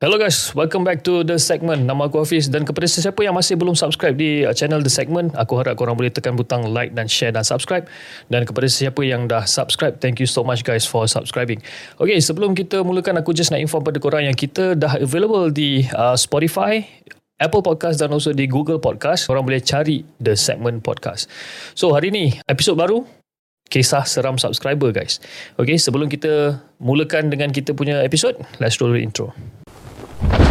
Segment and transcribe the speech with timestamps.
[0.00, 1.84] Hello guys, welcome back to The Segment.
[1.84, 5.36] Nama aku Hafiz dan kepada sesiapa yang masih belum subscribe di uh, channel The Segment,
[5.36, 7.84] aku harap korang boleh tekan butang like dan share dan subscribe.
[8.32, 11.60] Dan kepada sesiapa yang dah subscribe, thank you so much guys for subscribing.
[12.00, 15.84] Okay, sebelum kita mulakan, aku just nak inform pada korang yang kita dah available di
[15.92, 16.80] uh, Spotify,
[17.36, 19.28] Apple Podcast dan also di Google Podcast.
[19.28, 21.28] Korang boleh cari The Segment Podcast.
[21.76, 23.04] So, hari ni, episod baru,
[23.68, 25.20] kisah seram subscriber guys.
[25.60, 28.32] Okay, sebelum kita mulakan dengan kita punya episod,
[28.64, 29.36] let's roll the intro.
[30.22, 30.49] Thank you.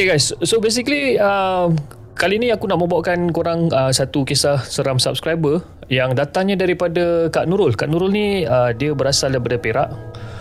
[0.00, 1.68] Okay guys, so basically uh,
[2.16, 5.60] kali ni aku nak membawakan korang uh, satu kisah seram subscriber
[5.92, 7.76] yang datangnya daripada Kak Nurul.
[7.76, 9.92] Kak Nurul ni uh, dia berasal daripada Perak,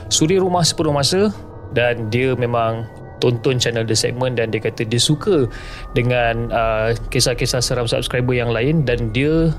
[0.07, 1.27] suri rumah sepenuh masa
[1.75, 2.87] dan dia memang
[3.19, 5.51] tonton channel The Segment dan dia kata dia suka
[5.91, 9.51] dengan uh, kisah-kisah seram subscriber yang lain dan dia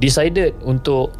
[0.00, 1.12] decided untuk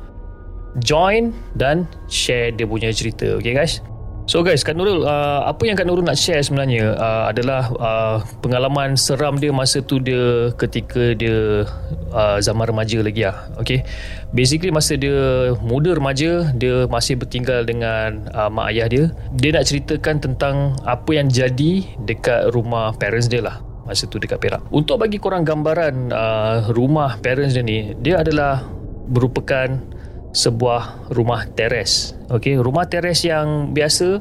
[0.80, 3.36] join dan share dia punya cerita.
[3.36, 3.84] Okay guys?
[4.23, 8.17] So guys, Kak Nurul, uh, apa yang Kak Nurul nak share sebenarnya uh, adalah uh,
[8.39, 11.67] pengalaman seram dia masa tu dia ketika dia
[12.15, 13.50] uh, zaman remaja lagi lah.
[13.59, 13.83] Okay.
[14.31, 19.05] Basically masa dia muda remaja, dia masih bertinggal dengan uh, mak ayah dia.
[19.34, 24.39] Dia nak ceritakan tentang apa yang jadi dekat rumah parents dia lah masa tu dekat
[24.39, 24.62] Perak.
[24.70, 28.62] Untuk bagi korang gambaran uh, rumah parents dia ni, dia adalah
[29.11, 29.67] merupakan
[30.33, 32.16] sebuah rumah teres.
[32.33, 34.20] Okey, rumah teres yang biasa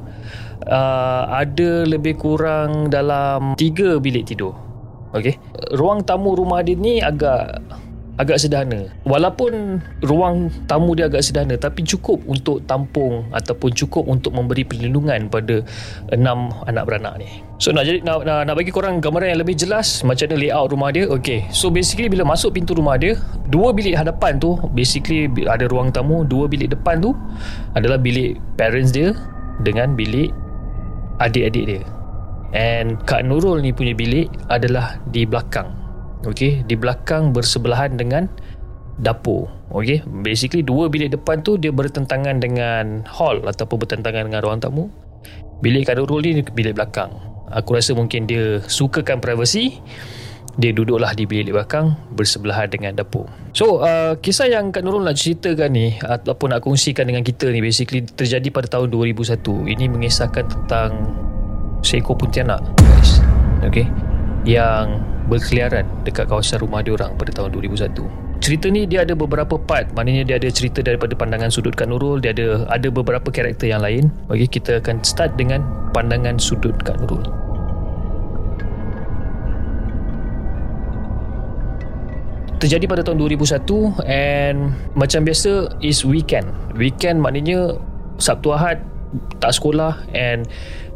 [0.68, 4.54] uh, ada lebih kurang dalam tiga bilik tidur.
[5.12, 5.36] Okey.
[5.76, 7.60] Ruang tamu rumah dia ni agak
[8.22, 8.86] agak sederhana.
[9.02, 15.26] Walaupun ruang tamu dia agak sederhana tapi cukup untuk tampung ataupun cukup untuk memberi perlindungan
[15.26, 15.66] pada
[16.14, 17.42] enam anak beranak ni.
[17.58, 20.70] So nak jadi nak, nak, nak bagi korang gambaran yang lebih jelas macam mana layout
[20.70, 21.10] rumah dia.
[21.10, 21.50] Okay.
[21.50, 23.18] So basically bila masuk pintu rumah dia,
[23.50, 27.18] dua bilik hadapan tu basically ada ruang tamu, dua bilik depan tu
[27.74, 29.18] adalah bilik parents dia
[29.66, 30.30] dengan bilik
[31.18, 31.82] adik-adik dia.
[32.52, 35.81] And Kak Nurul ni punya bilik adalah di belakang
[36.22, 38.30] Okey, di belakang bersebelahan dengan
[39.02, 39.50] dapur.
[39.74, 44.86] Okey, basically dua bilik depan tu dia bertentangan dengan hall ataupun bertentangan dengan ruang tamu.
[45.62, 47.14] Bilik Kak Nurul ni bilik belakang.
[47.50, 49.82] Aku rasa mungkin dia sukakan privacy.
[50.60, 53.24] Dia duduklah di bilik belakang bersebelahan dengan dapur.
[53.56, 57.64] So, uh, kisah yang Kak Nurul nak ceritakan ni ataupun nak kongsikan dengan kita ni
[57.64, 59.42] basically terjadi pada tahun 2001.
[59.48, 60.90] Ini mengisahkan tentang
[61.82, 63.24] seekor puntianak, guys.
[63.64, 63.88] Okey.
[64.42, 67.94] Yang berkeliaran dekat kawasan rumah dia orang pada tahun 2001.
[68.42, 72.18] Cerita ni dia ada beberapa part, maknanya dia ada cerita daripada pandangan sudut Kak Nurul,
[72.26, 74.10] dia ada ada beberapa karakter yang lain.
[74.34, 75.62] Okey, kita akan start dengan
[75.94, 77.22] pandangan sudut Kak Nurul.
[82.58, 83.62] Terjadi pada tahun 2001
[84.10, 86.50] and macam biasa is weekend.
[86.74, 87.78] Weekend maknanya
[88.18, 88.82] Sabtu Ahad
[89.38, 90.50] tak sekolah and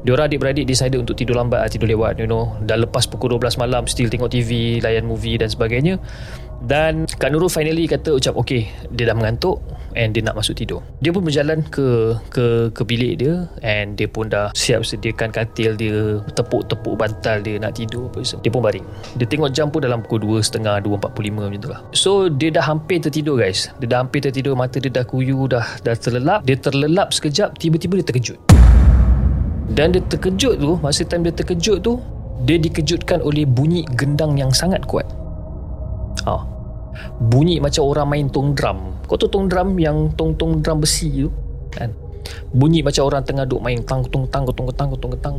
[0.06, 2.54] Diorang adik-beradik decided untuk tidur lambat Tidur lewat you know.
[2.62, 5.98] Dah lepas pukul 12 malam Still tengok TV Layan movie dan sebagainya.
[6.62, 9.60] Dan Kak Nurul finally kata Ucap okay Dia dah mengantuk
[9.96, 10.84] And dia nak masuk tidur.
[11.00, 15.74] Dia pun berjalan ke Ke ke bilik dia And dia pun dah Siap sediakan katil
[15.74, 18.86] dia Tepuk-tepuk bantal dia Nak tidur apa Dia pun baring.
[19.18, 21.80] Dia tengok jam pun dalam pukul 2.30 2.45 macam tu lah.
[21.98, 23.74] So dia dah hampir tertidur guys.
[23.82, 26.46] Dia dah hampir tertidur Mata dia dah kuyu Dah, dah terlelap.
[26.46, 28.55] Dia terlelap sekejap Tiba-tiba dia terkejut
[29.74, 31.98] dan dia terkejut tu Masa time dia terkejut tu
[32.46, 35.10] Dia dikejutkan oleh bunyi gendang yang sangat kuat
[36.30, 36.46] ha.
[37.18, 41.30] Bunyi macam orang main tong drum Kau tahu tong drum yang tong-tong drum besi tu
[41.74, 41.90] kan?
[42.54, 45.38] Bunyi macam orang tengah duk main tang tong tang tong tang tong tang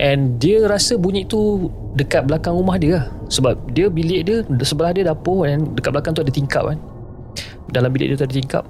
[0.00, 3.06] And dia rasa bunyi tu dekat belakang rumah dia lah.
[3.28, 6.78] Sebab dia bilik dia sebelah dia dapur dan dekat belakang tu ada tingkap kan.
[7.68, 8.64] Dalam bilik dia tu ada tingkap.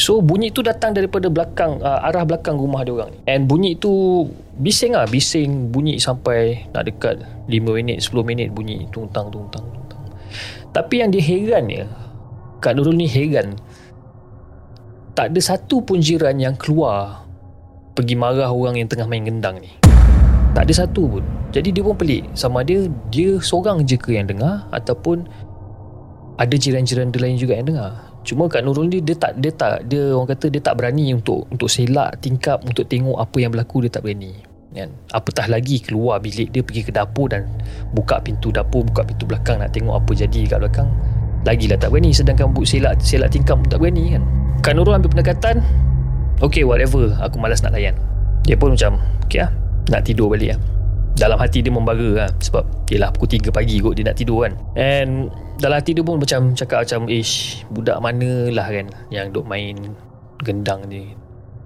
[0.00, 3.18] So bunyi tu datang daripada belakang uh, arah belakang rumah dia orang ni.
[3.28, 4.24] And bunyi tu
[4.56, 10.02] bising ah, bising bunyi sampai nak dekat 5 minit, 10 minit bunyi tungtang tungtang tungtang.
[10.72, 11.84] Tapi yang dia heran ya,
[12.64, 13.60] Kak Nurul ni heran.
[15.12, 17.28] Tak ada satu pun jiran yang keluar
[17.92, 19.68] pergi marah orang yang tengah main gendang ni.
[20.56, 21.24] Tak ada satu pun.
[21.52, 25.28] Jadi dia pun pelik sama dia dia seorang je ke yang dengar ataupun
[26.40, 28.11] ada jiran-jiran dia lain juga yang dengar.
[28.22, 31.46] Cuma Kak Nurul ni dia tak dia tak dia orang kata dia tak berani untuk
[31.50, 34.34] untuk selak tingkap untuk tengok apa yang berlaku dia tak berani.
[34.72, 34.88] Kan?
[35.12, 37.44] Apatah lagi keluar bilik dia pergi ke dapur dan
[37.92, 40.88] buka pintu dapur, buka pintu belakang nak tengok apa jadi kat belakang.
[41.42, 44.24] Lagilah tak berani sedangkan buk selak selak tingkap pun tak berani kan.
[44.62, 45.58] Kak Nurul ambil pendekatan
[46.38, 47.98] Okay whatever Aku malas nak layan
[48.46, 49.50] Dia pun macam Okay lah
[49.90, 50.60] Nak tidur balik lah
[51.16, 54.54] dalam hati dia membara lah sebab yelah pukul 3 pagi kot dia nak tidur kan.
[54.74, 55.28] And
[55.60, 59.76] dalam hati dia pun macam cakap macam ish budak mana lah kan yang duk main
[60.40, 61.12] gendang ni.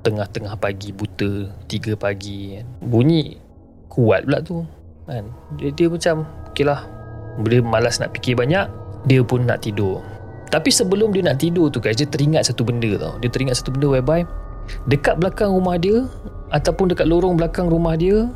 [0.03, 2.67] Tengah-tengah pagi buta 3 pagi kan.
[2.83, 3.39] Bunyi
[3.91, 4.67] kuat pula tu
[5.07, 5.31] kan.
[5.59, 6.87] Dia, dia macam okay lah
[7.47, 8.67] dia malas nak fikir banyak
[9.07, 10.03] dia pun nak tidur.
[10.47, 13.15] Tapi sebelum dia nak tidur tu guys dia teringat satu benda tau.
[13.23, 14.27] Dia teringat satu benda whereby
[14.91, 16.07] dekat belakang rumah dia
[16.51, 18.27] ataupun dekat lorong belakang rumah dia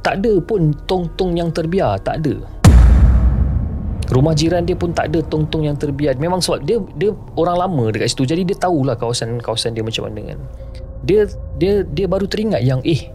[0.00, 2.40] tak ada pun tong-tong yang terbiar tak ada.
[4.10, 6.18] Rumah jiran dia pun tak ada tong-tong yang terbiar.
[6.18, 8.26] Memang sebab dia dia orang lama dekat situ.
[8.26, 10.38] Jadi dia tahulah kawasan kawasan dia macam mana kan.
[11.06, 11.30] Dia
[11.62, 13.06] dia dia baru teringat yang eh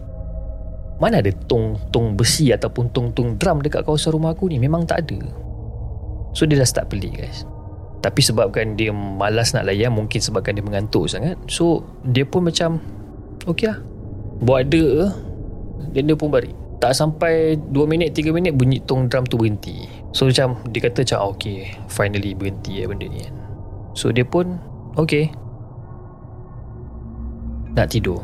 [0.96, 4.56] mana ada tong-tong besi ataupun tong-tong drum dekat kawasan rumah aku ni?
[4.56, 5.20] Memang tak ada.
[6.32, 7.44] So dia dah start pelik guys.
[8.00, 11.36] Tapi sebabkan dia malas nak layan mungkin sebabkan dia mengantuk sangat.
[11.52, 12.80] So dia pun macam
[13.44, 13.84] okey lah.
[14.40, 14.84] Buat ada
[15.92, 16.52] dan dia pun balik.
[16.76, 19.88] Tak sampai 2 minit 3 minit bunyi tong drum tu berhenti.
[20.12, 21.58] So macam dia kata macam ah, okay
[21.88, 23.24] finally berhenti ya benda ni.
[23.96, 24.60] So dia pun
[25.00, 25.32] okay.
[27.76, 28.20] Nak tidur.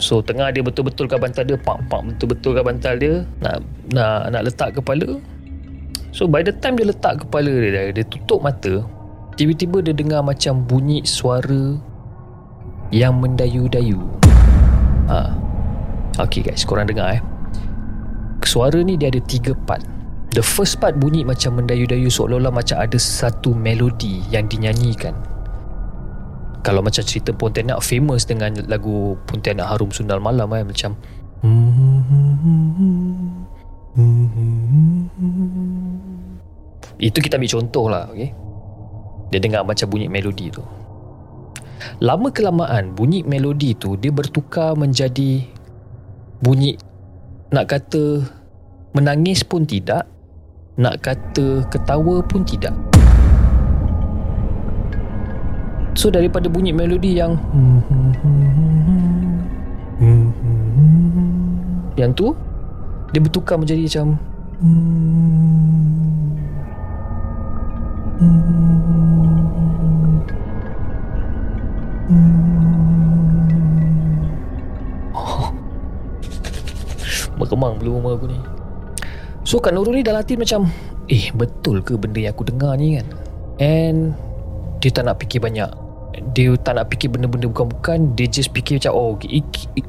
[0.00, 3.60] So tengah dia betul-betul kat bantal dia pak pak betul-betul kat bantal dia nak
[3.92, 5.20] nak nak letak kepala.
[6.08, 8.80] So by the time dia letak kepala dia dia tutup mata
[9.38, 11.78] tiba-tiba dia dengar macam bunyi suara
[12.90, 14.02] yang mendayu-dayu.
[15.06, 15.47] Ha.
[16.18, 16.66] Okay guys.
[16.66, 17.22] Korang dengar eh.
[18.42, 19.84] Suara ni dia ada tiga part.
[20.34, 25.14] The first part bunyi macam mendayu-dayu seolah-olah macam ada satu melodi yang dinyanyikan.
[26.66, 30.98] Kalau macam cerita Pontianak famous dengan lagu Pontianak Harum Sundal Malam eh, macam
[36.98, 38.34] Itu kita ambil contoh lah okay?
[39.30, 40.66] Dia dengar macam bunyi melodi tu.
[42.02, 45.46] Lama kelamaan bunyi melodi tu dia bertukar menjadi
[46.42, 46.78] bunyi
[47.48, 48.22] nak kata
[48.92, 50.08] Menangis pun tidak
[50.80, 52.72] Nak kata ketawa pun tidak
[55.98, 57.34] So daripada bunyi melodi yang
[61.98, 62.26] Yang tu
[63.12, 64.06] Dia bertukar menjadi macam
[72.08, 72.87] Oh.
[77.58, 78.38] Meremang belum rumah aku ni.
[79.42, 80.70] So Kak Nurul ni dalam hati macam
[81.10, 83.06] Eh betul ke benda yang aku dengar ni kan?
[83.58, 84.14] And
[84.78, 85.66] Dia tak nak fikir banyak.
[86.38, 88.14] Dia tak nak fikir benda-benda bukan-bukan.
[88.14, 89.18] Dia just fikir macam Oh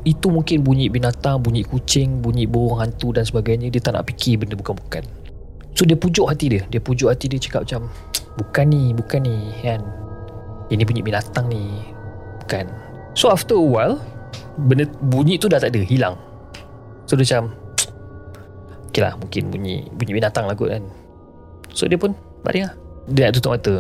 [0.02, 3.70] itu mungkin bunyi binatang Bunyi kucing Bunyi burung hantu dan sebagainya.
[3.70, 5.06] Dia tak nak fikir benda bukan-bukan.
[5.78, 6.66] So dia pujuk hati dia.
[6.74, 7.86] Dia pujuk hati dia cakap macam
[8.42, 9.86] Bukan ni Bukan ni kan?
[10.74, 11.86] Ini bunyi binatang ni.
[12.42, 12.66] Bukan.
[13.14, 14.02] So after a while
[14.58, 16.29] benda Bunyi tu dah tak ada Hilang
[17.10, 17.58] So dia macam
[18.94, 20.86] Okay lah mungkin bunyi Bunyi binatang lah kot kan.
[21.74, 22.14] So dia pun
[22.46, 22.74] Baring lah.
[23.10, 23.76] Dia nak tutup mata.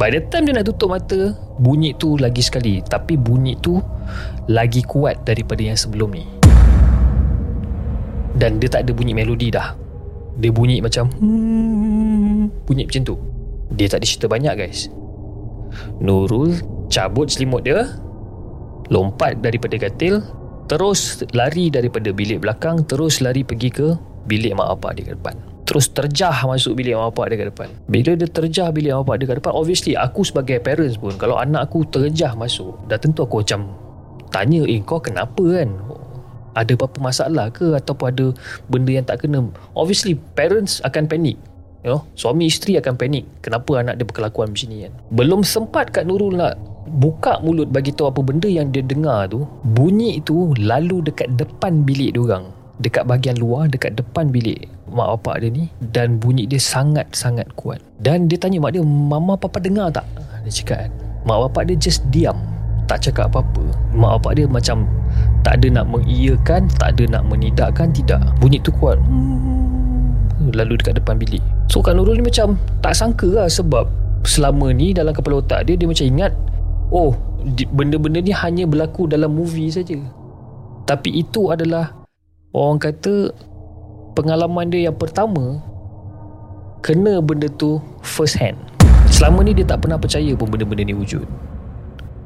[0.00, 2.80] By the time dia nak tutup mata Bunyi tu lagi sekali.
[2.80, 3.76] Tapi bunyi tu
[4.48, 6.24] Lagi kuat daripada yang sebelum ni.
[8.40, 9.76] Dan dia tak ada bunyi melodi dah.
[10.40, 11.12] Dia bunyi macam
[12.64, 13.14] Bunyi macam tu.
[13.76, 14.88] Dia tak ada cerita banyak guys.
[16.00, 16.56] Nurul
[16.88, 17.84] cabut selimut dia
[18.88, 20.24] Lompat daripada katil
[20.64, 23.88] Terus lari daripada bilik belakang Terus lari pergi ke
[24.24, 25.36] bilik mak bapak dia ke depan.
[25.68, 27.68] Terus terjah masuk bilik mak bapak dia ke depan.
[27.88, 31.36] Bila dia terjah bilik mak bapak dia ke depan Obviously aku sebagai parents pun Kalau
[31.36, 33.76] anak aku terjah masuk Dah tentu aku macam
[34.32, 35.70] Tanya eh kau kenapa kan?
[36.54, 37.74] Ada apa-apa masalah ke?
[37.74, 38.26] Ataupun ada
[38.70, 39.44] benda yang tak kena?
[39.76, 41.36] Obviously parents akan panik
[41.84, 44.92] You know, suami isteri akan panik kenapa anak dia berkelakuan macam ni kan?
[45.12, 49.48] Belum sempat Kak Nurul nak buka mulut bagi tahu apa benda yang dia dengar tu
[49.64, 52.44] bunyi itu lalu dekat depan bilik dia orang
[52.82, 57.82] dekat bahagian luar dekat depan bilik mak bapak dia ni dan bunyi dia sangat-sangat kuat.
[57.98, 60.06] Dan dia tanya mak dia mama papa dengar tak?
[60.46, 60.90] Dia cakap kan
[61.26, 62.38] mak bapak dia just diam
[62.86, 63.64] tak cakap apa-apa.
[63.90, 64.86] Mak bapak dia macam
[65.42, 68.22] tak ada nak mengiyakan tak ada nak menidakkan tidak.
[68.38, 69.02] Bunyi tu kuat.
[70.54, 71.42] Lalu dekat depan bilik.
[71.66, 73.88] So Kak Nurul ni macam tak sangka lah sebab
[74.24, 76.32] selama ni dalam kepala otak dia dia macam ingat
[76.94, 77.18] oh
[77.74, 79.98] benda-benda ni hanya berlaku dalam movie saja.
[80.86, 81.90] Tapi itu adalah
[82.54, 83.34] orang kata
[84.14, 85.58] pengalaman dia yang pertama
[86.84, 88.54] kena benda tu first hand
[89.14, 91.22] Selama ni dia tak pernah percaya pun benda-benda ni wujud.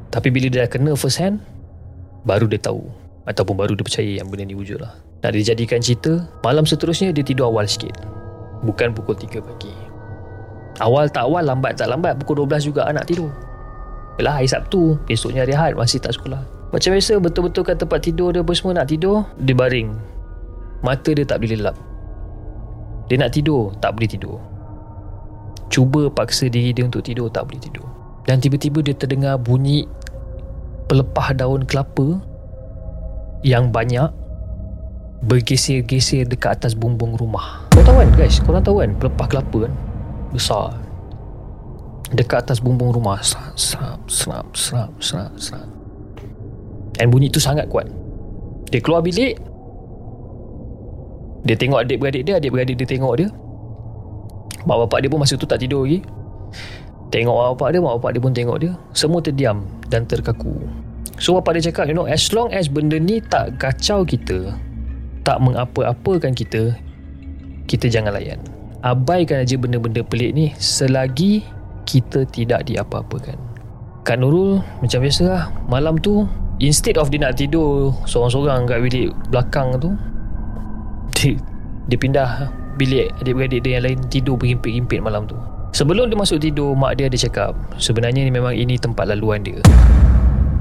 [0.09, 1.37] Tapi bila dia dah kena first hand,
[2.25, 2.81] baru dia tahu.
[3.29, 4.97] Ataupun baru dia percaya yang benda ni wujud lah.
[5.21, 7.93] Nak dijadikan cerita, malam seterusnya dia tidur awal sikit.
[8.65, 9.69] Bukan pukul 3 pagi.
[10.81, 13.29] Awal tak awal, lambat tak lambat, pukul 12 juga anak tidur.
[14.19, 16.43] Yalah, hari Sabtu, esoknya hari Ahad, masih tak sekolah.
[16.75, 19.95] Macam biasa, betul-betul kat tempat tidur dia apa semua nak tidur, dia baring.
[20.83, 21.79] Mata dia tak boleh lelap.
[23.07, 24.37] Dia nak tidur, tak boleh tidur.
[25.71, 27.87] Cuba paksa diri dia untuk tidur, tak boleh tidur.
[28.27, 29.87] Dan tiba-tiba dia terdengar bunyi
[30.91, 32.19] pelepah daun kelapa
[33.41, 34.11] yang banyak
[35.23, 37.63] bergeser-geser dekat atas bumbung rumah.
[37.71, 39.73] Kau tahu kan guys, korang tahu kan pelepah kelapa kan?
[40.35, 40.88] Besar.
[42.09, 43.21] Dekat atas bumbung rumah.
[43.21, 45.69] Serap, serap, serap, serap, serap, serap.
[46.97, 47.85] Dan bunyi tu sangat kuat.
[48.73, 49.37] Dia keluar bilik.
[51.47, 53.29] Dia tengok adik-beradik dia, adik-beradik dia tengok dia.
[54.67, 56.03] Mak bapak dia pun masa tu tak tidur lagi.
[57.09, 58.71] Tengok mak bapak dia, mak bapak dia pun tengok dia.
[58.91, 60.51] Semua terdiam dan terkaku.
[61.17, 64.51] So bapak dia cakap, you know, as long as benda ni tak kacau kita,
[65.23, 66.75] tak mengapa-apakan kita,
[67.67, 68.39] kita jangan layan.
[68.83, 71.43] Abaikan aja benda-benda pelik ni selagi
[71.89, 73.33] kita tidak diapa-apakan.
[74.05, 76.29] Kak Nurul macam biasa lah, malam tu
[76.61, 79.97] instead of dia nak tidur seorang-seorang kat bilik belakang tu,
[81.17, 81.33] dia,
[81.89, 82.29] dia pindah
[82.77, 85.35] bilik adik-beradik dia yang lain tidur berhimpit-himpit malam tu.
[85.73, 89.61] Sebelum dia masuk tidur, mak dia ada cakap, sebenarnya ni memang ini tempat laluan dia.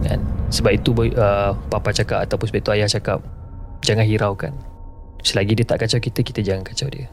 [0.05, 0.21] Kan?
[0.49, 3.21] Sebab itu uh, papa cakap ataupun sebab itu ayah cakap,
[3.85, 4.53] jangan hiraukan.
[5.21, 7.09] Selagi dia tak kacau kita, kita jangan kacau dia.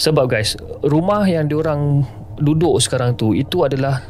[0.00, 2.08] Sebab guys, rumah yang diorang
[2.40, 4.00] duduk sekarang tu, itu adalah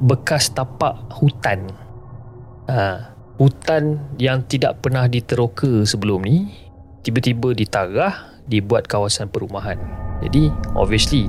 [0.00, 1.68] bekas tapak hutan.
[2.72, 6.48] Ha, hutan yang tidak pernah diteroka sebelum ni,
[7.04, 9.76] tiba-tiba ditarah, dibuat kawasan perumahan.
[10.24, 11.28] Jadi, obviously,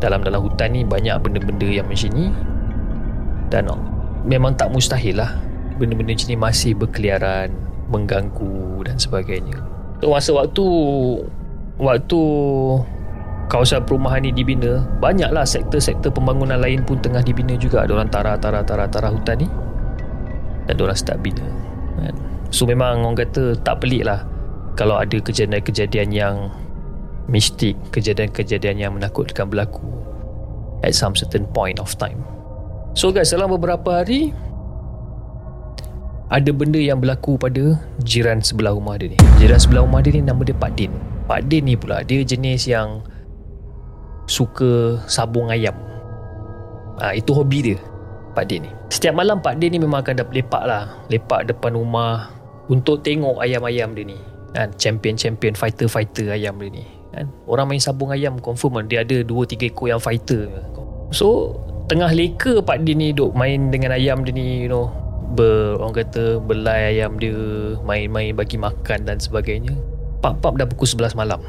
[0.00, 2.32] dalam-dalam hutan ni banyak benda-benda yang macam ni.
[3.52, 3.68] Dan
[4.24, 5.36] memang tak mustahil lah
[5.76, 7.52] benda-benda macam ni masih berkeliaran,
[7.92, 9.60] mengganggu dan sebagainya.
[10.00, 10.64] So, masa waktu
[11.76, 12.20] waktu
[13.50, 17.86] kawasan perumahan ni dibina, banyaklah sektor-sektor pembangunan lain pun tengah dibina juga.
[17.86, 19.48] Ada orang tara-tara-tara-tara hutan ni
[20.68, 21.46] dan orang start bina.
[21.98, 22.14] Kan?
[22.52, 24.22] So memang orang kata tak pelik lah
[24.76, 26.52] kalau ada kejadian-kejadian yang
[27.28, 29.84] mistik, kejadian-kejadian yang menakutkan berlaku
[30.82, 32.20] at some certain point of time.
[32.92, 34.36] So guys, dalam beberapa hari
[36.32, 39.18] ada benda yang berlaku pada jiran sebelah rumah dia ni.
[39.36, 40.92] Jiran sebelah rumah dia ni nama dia Pak Din.
[41.28, 43.04] Pak Din ni pula dia jenis yang
[44.26, 45.74] suka sabung ayam.
[47.00, 47.78] Ha, itu hobi dia.
[48.32, 48.70] Pak Din ni.
[48.88, 51.04] Setiap malam Pak Din ni memang akan lepak lah.
[51.12, 52.32] Lepak depan rumah
[52.72, 54.18] untuk tengok ayam-ayam dia ni.
[54.56, 54.72] Kan?
[54.76, 56.84] Champion-champion fighter-fighter ayam dia ni.
[57.12, 57.28] Kan?
[57.44, 58.86] Orang main sabung ayam confirm kan?
[58.88, 60.48] dia ada 2-3 ekor yang fighter.
[61.12, 61.56] So
[61.92, 64.88] tengah leka Pak Din ni duk main dengan ayam dia ni you know
[65.36, 67.36] ber, orang kata belai ayam dia
[67.84, 69.76] main-main bagi makan dan sebagainya
[70.20, 71.40] pap-pap dah pukul 11 malam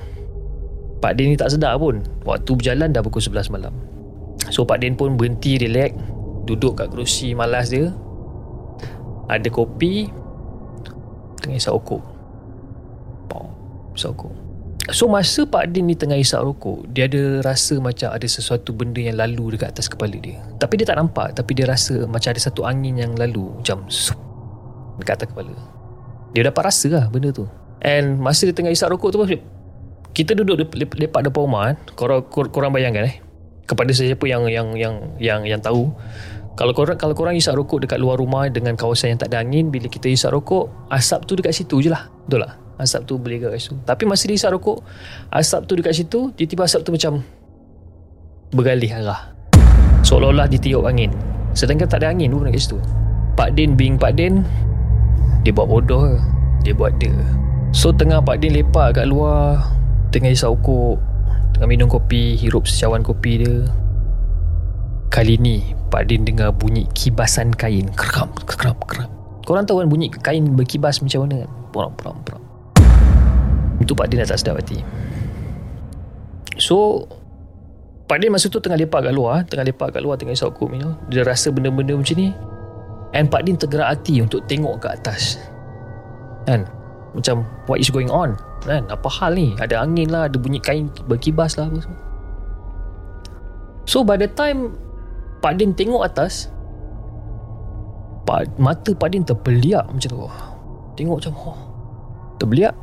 [1.03, 1.99] Pak Din ni tak sedar pun.
[2.23, 3.75] Waktu berjalan dah pukul 11 malam.
[4.47, 5.91] So Pak Din pun berhenti relax.
[6.47, 7.91] Duduk kat kerusi malas dia.
[9.27, 10.07] Ada kopi.
[11.43, 12.13] Tengah isap okok
[13.95, 14.33] isap okok
[14.91, 18.99] So masa Pak Din ni tengah isap rokok Dia ada rasa macam ada sesuatu benda
[18.99, 20.43] yang lalu dekat atas kepala dia.
[20.59, 24.19] Tapi dia tak nampak Tapi dia rasa macam ada satu angin yang lalu Macam sup,
[24.99, 25.55] Dekat atas kepala.
[26.35, 27.47] Dia dapat rasa lah benda tu.
[27.79, 29.23] And masa dia tengah isap rokok tu
[30.13, 31.75] Kita duduk lepak depan rumah kan?
[31.97, 33.17] Korang, korang bayangkan eh?
[33.65, 35.89] Kepada sesiapa yang yang yang yang yang tahu.
[36.53, 39.73] Kalau korang kalau korang isap rokok dekat luar rumah dengan kawasan yang tak ada angin
[39.73, 42.13] bila kita isap rokok asap tu dekat situ je lah.
[42.29, 42.61] Betul tak?
[42.77, 43.73] Asap tu boleh kat situ?
[43.85, 44.81] Tapi masa dia isap rokok
[45.29, 47.21] Asap tu dekat situ Tiba-tiba asap tu macam
[48.49, 49.29] Bergalih arah.
[50.01, 51.13] Seolah-olah ditiup angin.
[51.53, 52.81] Sedangkan tak ada angin pun dekat situ.
[53.37, 54.41] Pak Din being Pak Din
[55.45, 56.17] Dia buat bodoh
[56.65, 57.13] Dia buat dia
[57.77, 59.82] So tengah Pak Din lepak kat luar
[60.13, 61.01] Tengah isap rokok
[61.57, 63.65] Tengah minum kopi Hirup secawan kopi dia.
[65.09, 67.89] Kali ni Pak Din dengar bunyi kibasan kain.
[67.97, 69.09] Keram, keram, keram
[69.43, 71.51] Korang tahu kan bunyi kain berkibas macam mana kan?
[71.73, 72.43] Perang, perang, perang
[73.83, 74.79] itu Pak Din dah tak sedap hati.
[76.55, 77.03] So
[78.07, 80.77] Pak Din masa tu tengah lepak kat luar Tengah lepak kat luar Tengah isap you
[80.77, 80.93] know?
[81.09, 82.29] Dia rasa benda-benda macam ni.
[83.13, 85.41] And Pak Din tergerak hati Untuk tengok ke atas.
[86.45, 86.69] Kan
[87.13, 88.89] Macam What is going on Kan?
[88.89, 89.53] Apa hal ni?
[89.61, 92.01] Ada angin lah Ada bunyi kain Berkibas lah apa semua.
[93.85, 94.75] So by the time
[95.39, 96.49] Pak Din tengok atas
[98.57, 100.25] Mata Pak Din terbeliak Macam tu.
[100.97, 101.59] Tengok macam oh,
[102.41, 102.73] Terbeliak.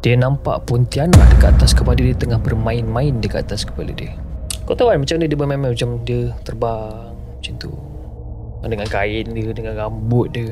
[0.00, 4.16] Dia nampak Pontianak dekat atas kepala dia tengah bermain-main dekat atas kepala dia.
[4.64, 5.72] Kau tahu kan macam mana dia bermain-main?
[5.76, 7.70] Macam dia terbang Macam tu.
[8.64, 10.48] Dengan kain dia Dengan rambut dia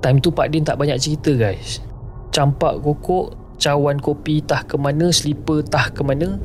[0.00, 1.84] Time tu Pak Din tak banyak cerita guys
[2.32, 6.40] Campak kokok Cawan kopi tah ke mana Slipper tah ke mana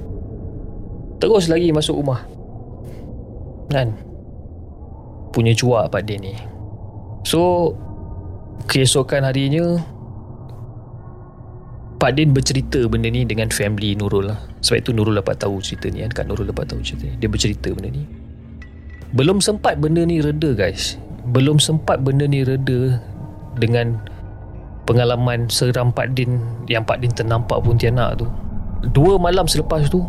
[1.23, 2.19] Terus lagi masuk rumah
[3.71, 3.95] Kan
[5.31, 6.35] Punya cuak Pak Din ni
[7.23, 7.71] So
[8.67, 9.79] Keesokan harinya
[11.95, 14.37] Pak Din bercerita benda ni dengan family Nurul lah.
[14.59, 16.11] Sebab itu Nurul dapat tahu cerita ni kan.
[16.11, 17.15] Kak Nurul dapat tahu cerita ni.
[17.17, 18.03] Dia bercerita benda ni.
[19.15, 20.99] Belum sempat benda ni reda guys.
[21.31, 22.99] Belum sempat benda ni reda
[23.57, 23.99] dengan
[24.85, 28.27] pengalaman seram Pak Din yang Pak Din ternampak Pontianak tu.
[28.93, 30.05] Dua malam selepas tu,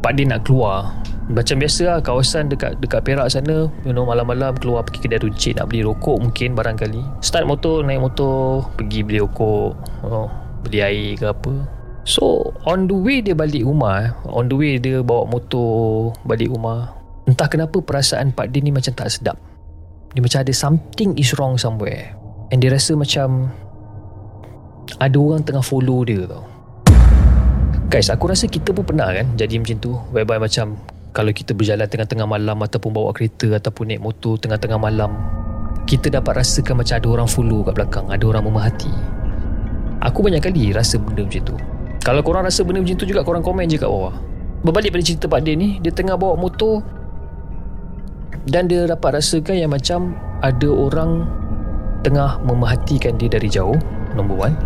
[0.00, 0.94] Pak Din nak keluar.
[1.26, 5.58] Macam biasa lah kawasan dekat dekat Perak sana You know malam-malam keluar pergi kedai runcit
[5.58, 9.74] Nak beli rokok mungkin barangkali Start motor naik motor Pergi beli rokok
[10.06, 10.30] oh,
[10.66, 11.54] beli air ke apa
[12.06, 16.94] so on the way dia balik rumah on the way dia bawa motor balik rumah
[17.26, 19.38] entah kenapa perasaan Pak Din ni macam tak sedap
[20.14, 22.14] dia macam ada something is wrong somewhere
[22.50, 23.50] and dia rasa macam
[25.02, 26.46] ada orang tengah follow dia tau.
[27.86, 30.74] Guys aku rasa kita pun pernah kan jadi macam tu whereby macam
[31.14, 35.14] kalau kita berjalan tengah-tengah malam ataupun bawa kereta ataupun naik motor tengah-tengah malam
[35.86, 38.90] kita dapat rasakan macam ada orang follow kat belakang ada orang memahati
[40.04, 41.56] Aku banyak kali rasa benda macam tu.
[42.04, 44.14] Kalau korang rasa benda macam tu juga Korang komen je kat bawah.
[44.62, 46.84] Berbalik pada cerita Pak Din ni Dia tengah bawa motor
[48.46, 51.26] Dan dia dapat rasakan yang macam Ada orang
[52.06, 53.74] Tengah memerhatikan dia dari jauh
[54.14, 54.56] Nombor one.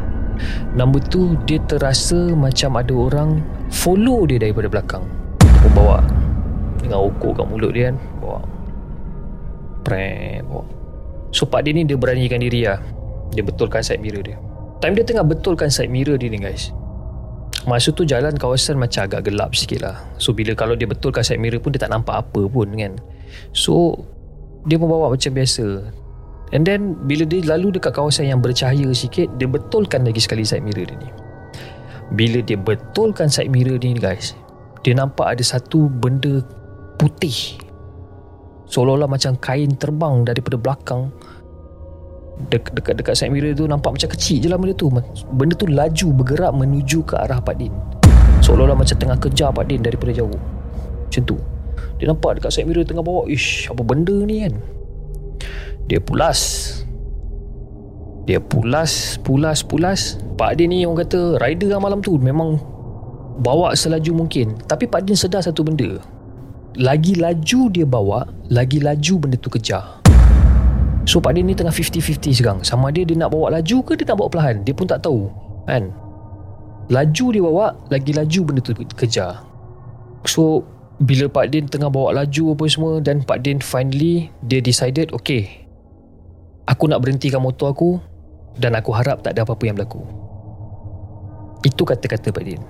[0.77, 3.41] Nombor two Dia terasa macam ada orang
[3.73, 5.09] Follow dia daripada belakang.
[5.65, 6.05] Membawa
[6.85, 8.45] Dengan okok kat mulut dia kan Bawa.
[9.89, 10.69] Prem Bawa.
[11.33, 12.77] So Pak Din ni dia beranikan diri lah.
[13.33, 14.37] Dia betulkan side mirror dia.
[14.85, 16.77] Time dia tengah betulkan side mirror dia ni guys.
[17.65, 19.97] Masa tu jalan kawasan macam agak gelap sikit lah.
[20.21, 23.01] So bila kalau dia betulkan side mirror pun Dia tak nampak apa pun kan.
[23.57, 23.97] So
[24.69, 26.00] Dia membawa macam biasa
[26.51, 30.67] And then Bila dia lalu dekat kawasan yang bercahaya sikit Dia betulkan lagi sekali side
[30.67, 31.11] mirror dia ni.
[32.15, 34.35] Bila dia betulkan side mirror dia ni guys
[34.83, 36.43] Dia nampak ada satu benda
[37.01, 37.57] putih.
[38.69, 41.09] Seolah-olah macam kain terbang daripada belakang.
[42.49, 44.89] Dek, dekat dekat side mirror tu nampak macam kecil je lah benda tu.
[45.33, 47.73] Benda tu laju bergerak menuju ke arah Pak Din.
[48.41, 50.41] Seolah-olah macam tengah kejar Pak Din daripada jauh.
[51.09, 51.37] Macam tu.
[52.01, 54.80] Dia nampak dekat side mirror tengah bawa ish apa benda ni kan
[55.91, 56.39] dia pulas.
[58.31, 60.23] Dia pulas pulas pulas.
[60.39, 62.63] Pak Din ni orang kata rider lah malam tu memang
[63.43, 64.55] bawa selaju mungkin.
[64.71, 65.99] Tapi Pak Din sedar satu benda.
[66.79, 69.99] Lagi laju dia bawa lagi laju benda tu kejar.
[71.11, 72.61] So Pak Din ni tengah 50-50 sekarang.
[72.63, 74.63] Sama dia dia nak bawa laju ke dia nak bawa perlahan?
[74.63, 75.27] Dia pun tak tahu
[75.67, 75.91] Kan?
[76.87, 79.43] Laju dia bawa Lagi laju benda tu kejar.
[80.23, 80.63] So
[81.03, 85.70] Bila Pak Din tengah bawa laju apa semua Dan Pak Din finally Dia decided Okay
[86.69, 88.01] Aku nak berhentikan motor aku
[88.59, 90.03] Dan aku harap tak ada apa-apa yang berlaku.
[91.61, 92.63] Itu kata-kata Pak Din.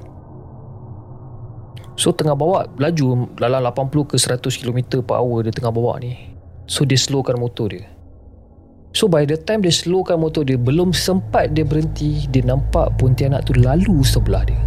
[1.94, 6.16] So tengah bawa laju Dalam 80 ke 100 km per hour Dia tengah bawa ni.
[6.70, 7.86] So dia slowkan motor dia.
[8.90, 13.46] So by the time dia slowkan motor dia Belum sempat dia berhenti Dia nampak Pontianak
[13.46, 14.58] tu lalu sebelah dia.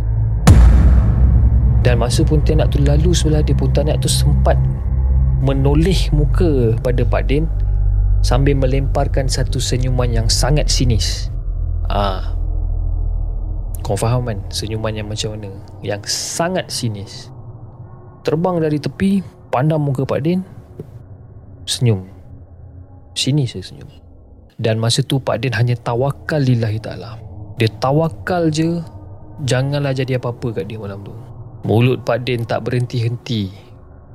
[1.83, 4.55] Dan masa Pontianak tu lalu sebelah dia Pontianak tu sempat
[5.43, 7.43] Menoleh muka pada Pak Din
[8.23, 11.27] Sambil melemparkan satu senyuman yang sangat sinis
[11.91, 12.33] Ah,
[13.83, 15.51] Kau faham kan senyuman yang macam mana
[15.83, 17.27] Yang sangat sinis
[18.23, 19.19] Terbang dari tepi
[19.51, 20.39] Pandang muka Pak Din
[21.67, 22.07] Senyum
[23.13, 24.03] Sinis saya senyum
[24.61, 27.17] dan masa tu Pak Din hanya tawakal lillahi ta'ala.
[27.57, 28.81] Dia tawakal je,
[29.45, 31.13] janganlah jadi apa-apa kat dia malam tu.
[31.65, 33.49] Mulut Pak Din tak berhenti-henti.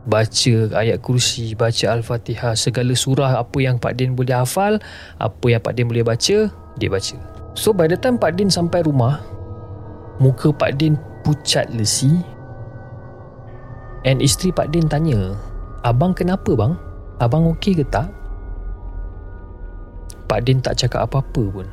[0.08, 4.80] Baca ayat kursi, baca Al-Fatihah, segala surah apa yang Pak Din boleh hafal,
[5.20, 6.48] apa yang Pak Din boleh baca,
[6.80, 7.16] dia baca.
[7.52, 9.20] So by the time Pak Din sampai rumah,
[10.16, 12.24] muka Pak Din pucat lesi.
[14.08, 15.36] And isteri Pak Din tanya,
[15.84, 16.74] Abang kenapa bang?
[17.20, 18.08] Abang okey ke tak?
[20.28, 21.66] Pak Din tak cakap apa-apa pun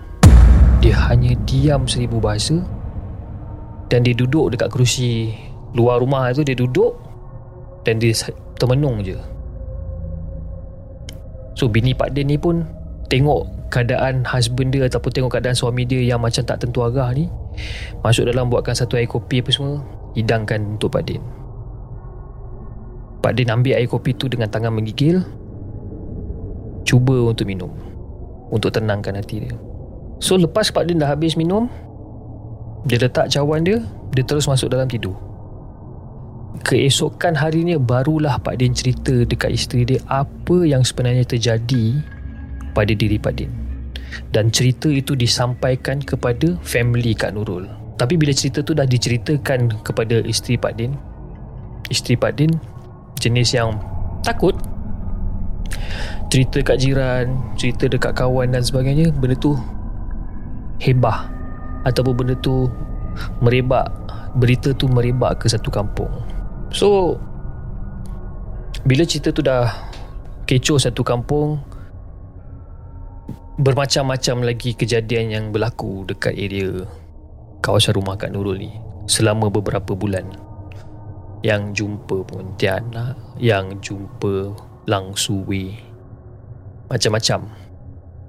[0.79, 2.55] Dia hanya diam seribu bahasa
[3.91, 5.35] Dan dia duduk dekat kerusi
[5.75, 6.95] Luar rumah tu dia duduk
[7.85, 8.11] Dan dia
[8.57, 9.15] termenung je
[11.55, 12.65] So bini Pak Din ni pun
[13.07, 17.29] Tengok keadaan husband dia Ataupun tengok keadaan suami dia Yang macam tak tentu arah ni
[18.01, 19.79] Masuk dalam buatkan satu air kopi apa semua
[20.17, 21.21] Hidangkan untuk Pak Din
[23.21, 25.21] Pak Din ambil air kopi tu dengan tangan menggigil
[26.85, 27.85] Cuba untuk minum
[28.53, 29.55] untuk tenangkan hati dia.
[30.21, 31.69] So lepas Pak Din dah habis minum,
[32.85, 33.81] dia letak cawan dia,
[34.13, 35.15] dia terus masuk dalam tidur.
[36.63, 41.99] Keesokan harinya barulah Pak Din cerita dekat isteri dia apa yang sebenarnya terjadi
[42.71, 43.51] pada diri Pak Din.
[44.31, 47.67] Dan cerita itu disampaikan kepada family Kak Nurul.
[47.95, 50.95] Tapi bila cerita tu dah diceritakan kepada isteri Pak Din
[51.89, 52.51] isteri Pak Din
[53.19, 53.77] jenis yang
[54.21, 54.55] takut.
[56.27, 59.55] Cerita kat jiran cerita dekat kawan dan sebagainya benda tu
[60.83, 61.31] hebah
[61.87, 62.67] ataupun benda tu
[63.39, 63.87] merebak
[64.35, 66.11] berita tu merebak ke satu kampung
[66.75, 67.15] So
[68.83, 69.71] Bila cerita tu dah
[70.43, 71.63] Kecoh satu kampung
[73.55, 76.83] Bermacam-macam lagi kejadian yang berlaku Dekat area
[77.63, 78.75] Kawasan rumah Kak Nurul ni
[79.07, 80.27] Selama beberapa bulan.
[81.47, 84.51] Yang jumpa Pontianak Yang jumpa
[84.91, 85.79] Langsuwe
[86.91, 87.47] Macam-macam.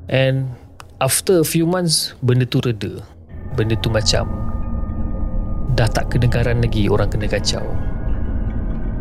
[0.06, 0.54] And
[1.02, 3.02] After a few months Benda tu reda.
[3.58, 4.30] Benda tu macam
[5.74, 7.95] Dah tak kedengaran lagi Orang kena kacau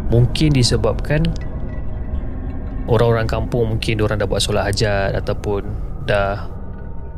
[0.09, 1.25] mungkin disebabkan
[2.85, 5.65] orang-orang kampung mungkin orang dah buat solat hajat ataupun
[6.05, 6.49] dah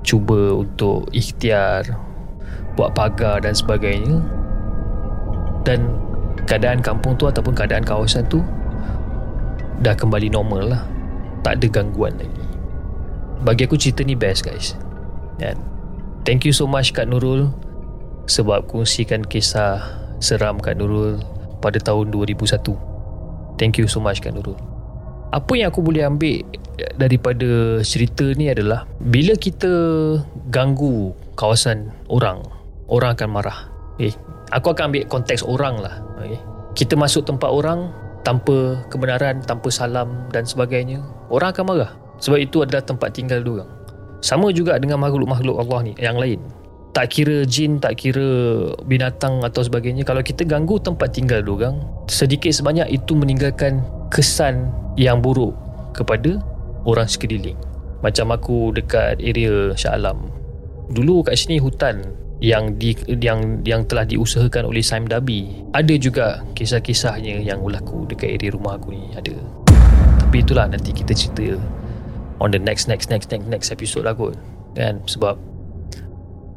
[0.08, 1.84] cuba untuk ikhtiar
[2.80, 4.23] buat pagar dan sebagainya.
[5.67, 6.00] Dan
[6.47, 8.39] keadaan kampung tu ataupun keadaan kawasan tu
[9.84, 10.84] dah kembali normal lah.
[11.43, 12.43] Tak ada gangguan lagi.
[13.43, 14.80] Bagi aku cerita ni best guys.
[15.36, 15.60] Dan
[16.23, 17.52] thank you so much Kak Nurul
[18.32, 19.84] sebab kongsikan kisah
[20.23, 21.19] seram Kak Nurul
[21.60, 24.58] pada tahun 2001 thank you so much Kak Nurul.
[25.36, 26.39] Apa yang aku boleh ambil
[26.96, 29.67] daripada cerita ni adalah bila kita
[30.48, 32.39] ganggu kawasan orang
[32.88, 33.60] orang akan marah.
[33.98, 34.13] Okay.
[34.54, 36.00] aku akan ambil konteks orang lah.
[36.22, 36.39] Okay.
[36.78, 37.91] kita masuk tempat orang
[38.22, 41.91] tanpa kebenaran tanpa salam dan sebagainya orang akan marah.
[42.17, 43.78] Sebab itu adalah tempat tinggal diorang
[44.22, 46.41] sama juga dengan makhluk-makhluk Allah ni yang lain
[46.95, 48.26] tak kira jin tak kira
[48.86, 50.02] binatang atau sebagainya.
[50.02, 51.78] Kalau kita ganggu tempat tinggal orang
[52.10, 55.54] sedikit sebanyak itu meninggalkan kesan yang buruk
[55.93, 56.41] kepada
[56.88, 57.58] orang sekeliling.
[58.02, 60.30] Macam aku dekat area Shah Alam.
[60.88, 62.02] Dulu kat sini hutan
[62.38, 65.65] yang di yang yang telah diusahakan oleh Saim Dabi.
[65.73, 69.34] Ada juga kisah-kisahnya yang berlaku dekat area rumah aku ni ada.
[70.21, 71.58] Tapi itulah nanti kita cerita
[72.38, 74.38] on the next next next next next episode lah kot
[74.78, 75.02] kan?
[75.10, 75.57] Sebab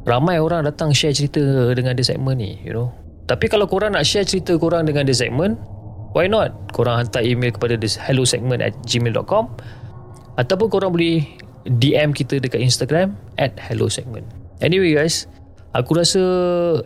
[0.05, 1.41] ramai orang datang share cerita
[1.73, 2.89] dengan dia segmen ni you know.
[3.29, 5.55] Tapi kalau korang nak share cerita korang dengan dia segmen
[6.11, 6.51] why not?
[6.73, 9.47] Korang hantar email kepada this hello segment at gmail.com
[10.35, 11.23] ataupun korang boleh
[11.69, 14.25] DM kita dekat Instagram at hello segment
[14.59, 15.29] anyway guys
[15.71, 16.23] aku rasa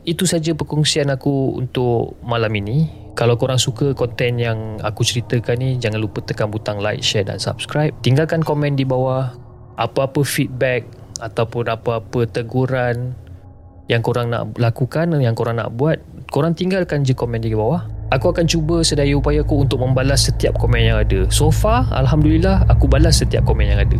[0.05, 3.05] itu saja perkongsian aku untuk malam ini.
[3.15, 7.39] Kalau korang suka konten yang aku ceritakan ni jangan lupa tekan butang like, share dan
[7.39, 7.95] subscribe.
[8.03, 9.31] Tinggalkan komen di bawah
[9.79, 10.83] apa-apa feedback
[11.23, 13.15] ataupun apa-apa teguran
[13.85, 16.01] yang korang nak lakukan yang korang nak buat
[16.33, 17.85] korang tinggalkan je komen di bawah.
[18.13, 21.25] Aku akan cuba sedaya upaya aku untuk membalas setiap komen yang ada.
[21.29, 23.97] So far Alhamdulillah aku balas setiap komen yang ada.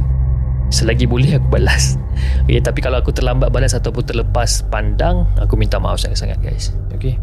[0.73, 1.95] Selagi boleh aku balas.
[2.45, 6.71] Okay, tapi kalau aku terlambat balas ataupun terlepas pandang aku minta maaf sangat-sangat guys.
[6.95, 7.19] Okay.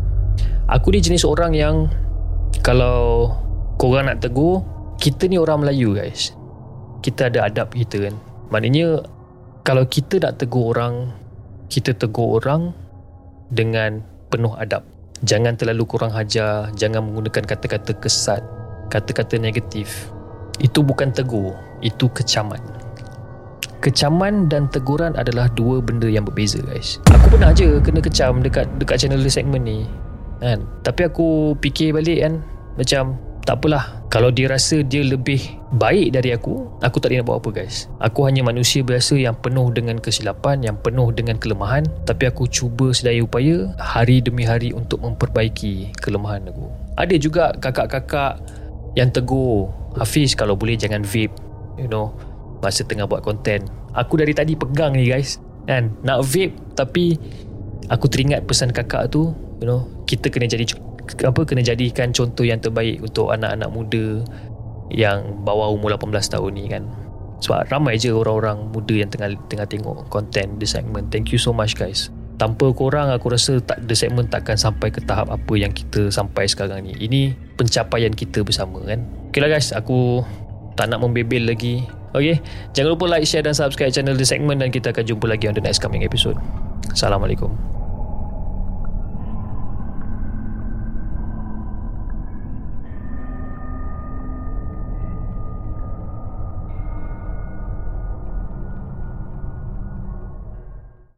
[0.69, 1.89] aku ni jenis orang yang
[2.61, 3.33] kalau
[3.81, 4.61] korang nak tegur
[5.01, 6.37] kita ni orang Melayu guys.
[7.01, 8.15] Kita ada adab kita kan?
[8.53, 9.01] Maknanya
[9.63, 11.15] kalau kita nak tegur orang
[11.71, 12.75] kita tegur orang
[13.49, 14.83] dengan penuh adab.
[15.23, 18.43] Jangan terlalu kurang hajar jangan menggunakan kata-kata kesat
[18.91, 20.11] kata-kata negatif.
[20.59, 22.59] Itu bukan tegur itu kecaman.
[23.83, 26.99] Kecaman dan teguran adalah dua benda yang berbeza guys.
[27.11, 29.87] Aku pernah je kena kecam dekat dekat channel segmen ni
[30.43, 30.67] kan?
[30.83, 32.43] Tapi aku fikir balik kan?
[32.75, 34.03] Macam tak apalah.
[34.13, 35.41] Kalau dia rasa dia lebih
[35.75, 37.89] baik dari aku aku tak nak buat apa guys.
[37.99, 41.89] Aku hanya manusia biasa yang penuh dengan kesilapan yang penuh dengan kelemahan.
[42.07, 46.71] Tapi aku cuba sedaya upaya hari demi hari untuk memperbaiki kelemahan aku.
[47.01, 48.39] Ada juga kakak-kakak
[48.95, 51.33] yang tegur Hafiz kalau boleh jangan vape
[51.81, 52.13] you know
[52.61, 53.65] masa tengah buat konten
[53.97, 55.41] aku dari tadi pegang ni guys.
[55.65, 55.95] Kan?
[56.05, 57.17] Nak vape tapi
[57.89, 60.69] aku teringat pesan kakak tu you know kita kena jadi
[61.03, 64.23] apa kena jadikan contoh yang terbaik untuk anak-anak muda
[64.93, 66.85] yang bawah umur 18 tahun ni kan.
[67.43, 71.11] Sebab ramai je orang-orang muda yang tengah tengah tengok konten the segment.
[71.11, 72.13] Thank you so much guys.
[72.39, 76.47] Tanpa korang aku rasa tak the segment takkan sampai ke tahap apa yang kita sampai
[76.47, 76.95] sekarang ni.
[76.95, 79.03] Ini pencapaian kita bersama kan?
[79.31, 79.75] Ok lah guys.
[79.75, 80.23] Aku
[80.79, 81.83] tak nak membebel lagi.
[82.15, 82.39] Ok
[82.77, 85.57] jangan lupa like share dan subscribe channel the segment dan kita akan jumpa lagi on
[85.57, 86.39] the next coming episode.
[86.93, 87.72] Assalamualaikum